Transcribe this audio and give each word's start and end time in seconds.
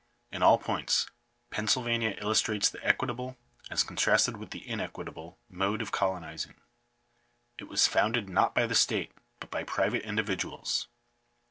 In 0.31 0.41
all 0.41 0.57
points 0.57 1.05
Pennsylvania 1.51 2.15
illustrates 2.19 2.67
the 2.69 2.83
equitable, 2.83 3.37
as 3.69 3.83
contrasted 3.83 4.35
with 4.35 4.49
the 4.49 4.67
inequitable, 4.67 5.37
mode 5.47 5.79
of 5.79 5.91
colonizing. 5.91 6.55
It 7.59 7.65
was 7.65 7.85
founded 7.85 8.27
not 8.27 8.55
by 8.55 8.65
the 8.65 8.73
state, 8.73 9.11
but 9.39 9.51
by 9.51 9.63
private 9.63 10.01
individuals. 10.01 10.87